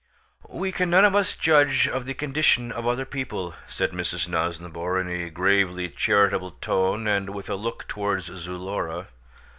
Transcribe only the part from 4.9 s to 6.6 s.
in a gravely charitable